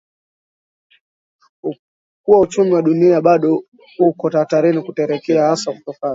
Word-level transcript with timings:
kuwa 2.23 2.39
uchumi 2.39 2.71
wa 2.71 2.81
dunia 2.81 3.21
bado 3.21 3.63
uko 3.99 4.29
hatarini 4.29 4.81
kutetereka 4.81 5.43
hasa 5.47 5.73
kutokana 5.73 6.09